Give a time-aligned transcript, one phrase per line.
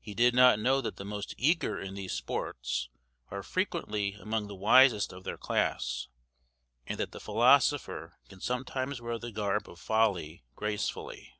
[0.00, 2.88] He did not know that the most eager in these sports
[3.30, 6.08] are frequently among the wisest of their class,
[6.86, 11.34] and that the philosopher can sometimes wear the garb of folly gracefully.